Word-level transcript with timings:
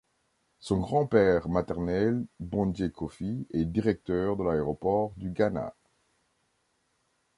Son 0.59 0.79
grand-père 0.79 1.47
maternel 1.47 2.25
Bondje 2.39 2.87
Koffi 2.91 3.45
est 3.53 3.65
directeur 3.65 4.35
de 4.35 4.43
l'aéroport 4.43 5.13
du 5.15 5.29
Ghana. 5.29 5.75